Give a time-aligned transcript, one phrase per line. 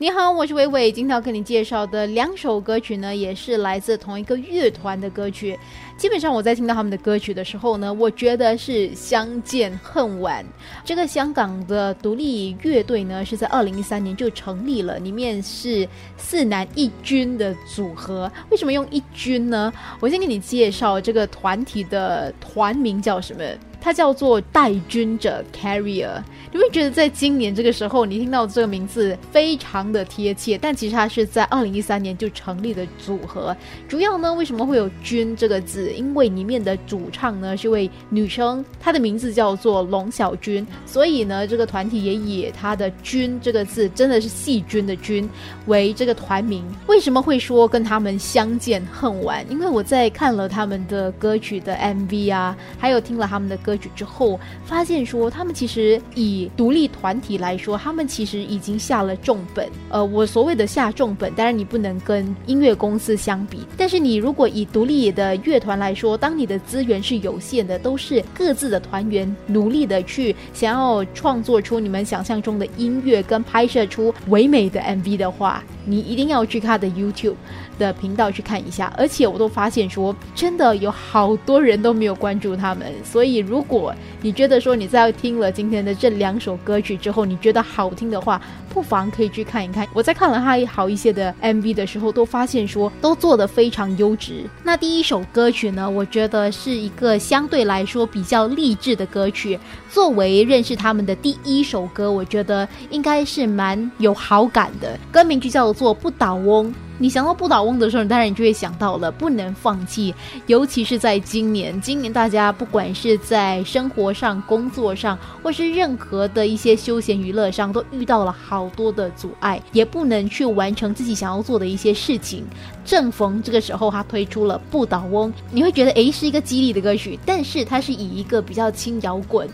[0.00, 0.92] 你好，我是伟伟。
[0.92, 5.58] 今天要跟你介绍的两首歌曲呢，也是来自同一个乐团的歌曲。
[5.96, 10.46] 基本上我在听到他们的歌曲的时候呢，我觉得是相见恨晚。
[10.84, 18.30] 这个香港的独立乐队呢，是在二零一三年就成立了，里面是四男一军的组合。
[18.50, 19.72] 为什么用一军呢？
[19.98, 23.42] 我先给你介绍这个团体的团名叫什么？
[23.80, 26.22] 它叫做带军者 （Carrier）。
[26.50, 33.54] 你会觉得在今年这个时候，你听到这个名字非常的贴切，但其实它是在二零一三年就成立的组合。
[33.86, 35.92] 主要呢，为什么会有“军”这个字？
[35.92, 45.28] 因为里面的主唱呢是位女生，她的名字叫做龙小军，所以呢，这个团体也以她的“军”这个字，真的是细菌的“菌”
[45.66, 46.64] 为这个团名。
[46.86, 49.44] 为什么会说跟他们相见恨晚？
[49.50, 59.68] 因为我在看了他们的歌曲的 MV 啊，还有听了他们的歌曲之后，发现说他们其实以独立团体来说，他们其实已经下了重本。
[59.90, 63.58] 呃，我所谓的下重本，当然你不能跟音乐公司相比。
[63.76, 77.34] 但是你如果以独立的乐团来说，当你的资源是有限的，都是各自的团员努力的去想要创作出你们想象中的音乐，跟拍摄出唯美的 MV 的话，你一定要去他的 YouTube
[77.78, 78.92] 的频道去看一下。
[78.96, 82.92] 而且我都发现说，真的有好多人都没有关注他们。
[83.04, 88.40] 所以如果你觉得说你在听了今天的这两，首歌曲之后，你觉得好听的话，
[88.72, 89.86] 不妨可以去看一看。
[89.92, 94.44] 我在看了他好一些的 MV 的时候，都发现说都做的非常优质。
[94.62, 99.58] 那第一首歌曲呢，我觉得是一个相对来说比较励志的歌曲。
[99.90, 104.98] 作为认识他们的第一首歌，我觉得应该是蛮有好感的。
[105.10, 106.74] 歌名就叫做《不倒翁》。
[106.98, 110.14] 你想到不倒翁的时候，当然你就会想到了不能放弃，
[110.46, 122.44] 尤其是在今年，今年大家不管是在生活上、工作上，或是任何的一些休闲娱乐上，都遇到了好多的阻碍，也不能去完成自己想要做的一些事情。
[122.84, 129.48] 正逢这个时候，他推出了不倒翁，你会觉得诶是一个激励的歌曲，但是它是以一个比较轻摇滚。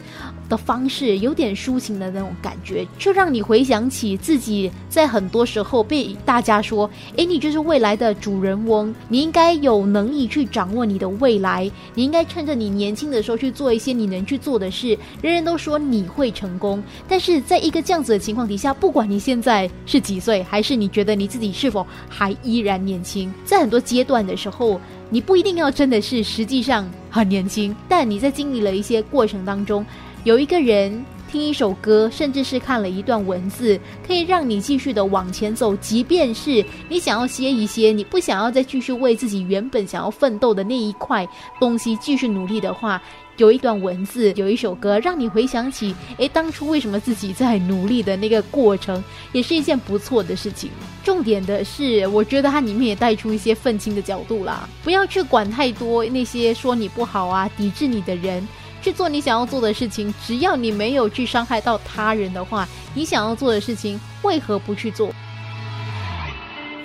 [0.46, 24.80] 的方式有点抒情的那种感觉，就让你回想起自己在很多时候被大家说：“哎，你你就是未来的主人翁，你应该有能力去掌握你的未来，你应该趁着你年轻的时候去做一些你能去做的事。”人人都说你会成功，但是在一个这样子的情况底下，不管你现在是几岁，还是你觉得你自己是否还依然年轻，在很多阶段的时候，
[25.10, 29.84] 你不一定要真的是实际上很年轻，但你在经历了一些过程当中。
[30.22, 35.74] 有一个人听一首歌，甚至是看了一段文字，可以让你继续的往前走。
[35.78, 41.28] 即便是你想要歇一歇，你不想要再继续为自己原本想要奋斗的那一块
[41.58, 43.02] 东西继续努力的话，
[43.38, 49.02] 有一段文字，有一首歌，让你回想起，诶，当初为什么自己在努力的那个过程，
[49.32, 50.70] 也是一件不错的事情。
[51.02, 58.46] 重点的是，我觉得它里面也带出一些愤青的角度啦，不要去管太多那些说你不好啊、抵制你的人。
[58.84, 65.10] 去做你想要做的事情，只要你没有去伤害到他人的话，你想要做的事情为何不去做？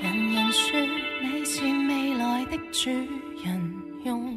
[0.01, 0.79] 人人说
[1.21, 2.89] 你是未来的主
[3.43, 3.73] 人
[4.05, 4.33] 翁，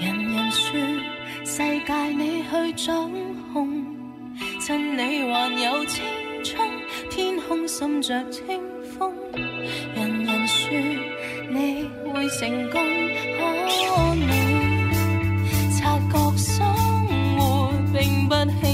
[0.00, 0.76] 人人说
[1.44, 3.08] 世界你去掌
[3.52, 3.86] 控，
[4.60, 6.02] 趁你还有青
[6.42, 6.68] 春，
[7.08, 8.60] 天空渗着清
[8.98, 9.14] 风，
[9.94, 10.76] 人人说
[11.52, 12.82] 你会成功，
[18.28, 18.65] but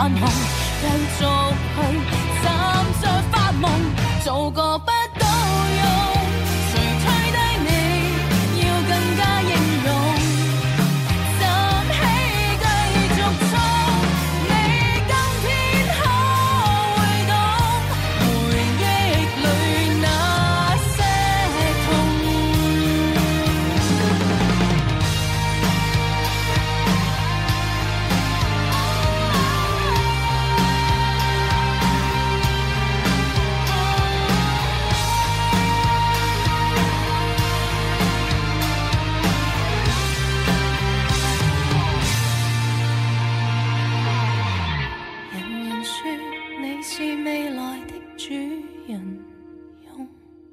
[0.00, 0.18] 发梦
[0.80, 1.24] 继续
[1.76, 3.70] 去站着发梦
[4.24, 4.90] 做个不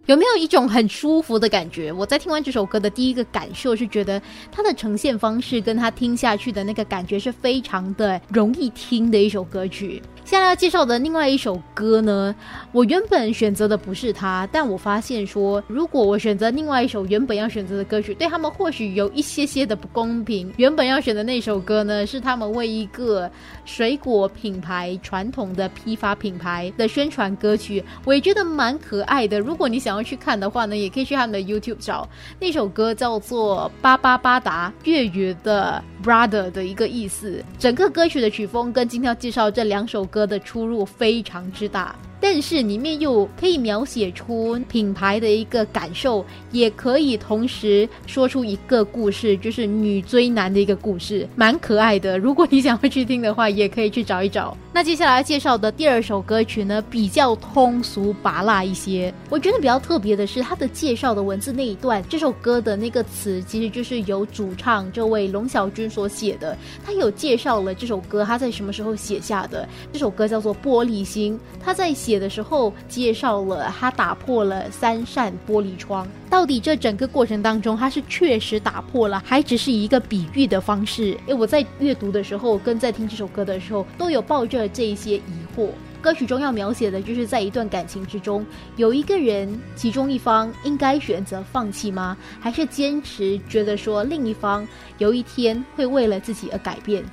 [0.07, 1.91] 有没有一种很舒服的感觉？
[1.91, 10.01] 我在听完这首歌的第一个感受是觉得它的呈现方式跟它听下去的那个感觉是非常的容易听的一首歌曲。
[10.23, 12.33] 现在要介绍的另外一首歌呢，
[12.71, 20.49] 我原本选择的不是它，但我发现说，如果我选择另外一首原本要选择的歌曲，对他们或许有一些些的不公平。
[20.55, 23.29] 原本要选的那首歌呢，是他们为一个
[23.65, 29.37] 水果品牌、传统的批发品牌的宣传歌曲，我也觉得蛮可爱的。
[29.37, 32.09] 如果你想要去看的话呢，也可以去他们的 YouTube 找
[32.39, 37.43] 那首歌，叫做《巴巴巴达》，粤语的 Brother 的一个意思。
[37.59, 40.07] 整个歌曲的曲风跟今天要介绍这两首。
[40.09, 41.93] 歌的出入非常之大。
[42.19, 52.17] 但是里面又可以描写出品牌的一个感受，也可以同时说出一个故事，就是女追男的一个故事，蛮可爱的。
[52.17, 54.57] 如果你想要去听的话，也可以去找一找。
[54.73, 59.13] 那接下来介绍的第二首歌曲呢，比较通俗拔辣一些。
[59.29, 66.57] 我觉得比较特别的是它的介绍的文字那一段，这首歌的那个词其实就是由主唱这位龙小军所写的。
[66.85, 69.67] 他有介绍了这首歌他在什么时候写下的。
[69.91, 71.93] 这首歌叫做《玻璃心》，他在。
[72.07, 81.17] 写的时候介绍了他打破了三扇玻璃窗，到底这整个过程当中他是确实打破了，还只是一个比喻的方式？
[81.25, 85.21] 诶，我在阅读的时候跟在听这首歌的时候都有抱着这些疑
[85.53, 85.67] 惑。
[86.07, 88.45] 歌曲中要描写的就是在一段感情之中，
[88.77, 92.15] 有一个人，其中一方应该选择放弃吗？
[92.39, 94.65] 还是坚持觉得说另一方
[94.99, 97.03] 有一天会为了自己而改变？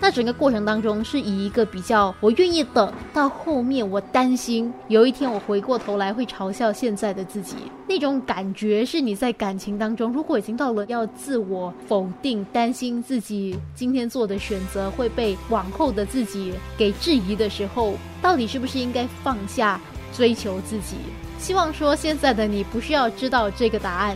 [0.00, 7.56] 那整个过程当中是以一个比较，我愿意等到后面，我担心有一天我回过头来会嘲笑现在的自己，
[7.88, 19.80] 那种感觉是你在感情当中，如果已经到了要自我否定，担心自己今天做的选择会被往后的自己给质疑的时候，到底你是不是应该放下
[20.14, 20.96] 追求自己？
[21.38, 24.14] 希望说现在的你不需要知道这个答案，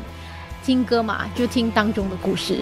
[0.62, 2.58] 听歌嘛，就听当中的故事。